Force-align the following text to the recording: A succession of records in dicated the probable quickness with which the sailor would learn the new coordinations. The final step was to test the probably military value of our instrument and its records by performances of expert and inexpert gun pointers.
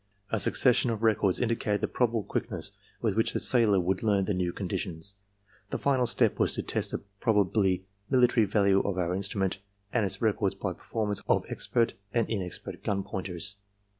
A 0.31 0.39
succession 0.39 0.89
of 0.89 1.03
records 1.03 1.39
in 1.39 1.47
dicated 1.47 1.81
the 1.81 1.87
probable 1.87 2.23
quickness 2.23 2.71
with 3.01 3.15
which 3.15 3.33
the 3.33 3.39
sailor 3.39 3.79
would 3.79 4.01
learn 4.01 4.25
the 4.25 4.33
new 4.33 4.51
coordinations. 4.51 5.17
The 5.69 5.77
final 5.77 6.07
step 6.07 6.39
was 6.39 6.55
to 6.55 6.63
test 6.63 6.89
the 6.89 7.03
probably 7.19 7.85
military 8.09 8.47
value 8.47 8.79
of 8.79 8.97
our 8.97 9.13
instrument 9.13 9.59
and 9.93 10.03
its 10.03 10.19
records 10.19 10.55
by 10.55 10.73
performances 10.73 11.23
of 11.27 11.45
expert 11.49 11.93
and 12.15 12.27
inexpert 12.29 12.81
gun 12.83 13.03
pointers. 13.03 13.57